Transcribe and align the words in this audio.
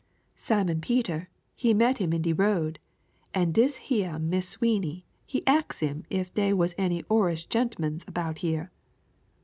Simon 0.35 0.81
Peter 0.81 1.29
he 1.55 1.75
meet 1.75 1.99
him 1.99 2.11
in 2.11 2.23
de 2.23 2.33
road, 2.33 2.79
an' 3.35 3.51
dis 3.51 3.77
heah 3.77 4.17
Mis' 4.17 4.49
Sweeney 4.49 5.05
he 5.27 5.45
ax 5.45 5.81
him 5.81 6.05
ef 6.09 6.33
dey 6.33 6.53
was 6.53 6.73
any 6.75 7.03
Orrish 7.03 7.47
gentmans 7.49 8.11
'bout 8.11 8.39
here. 8.39 8.67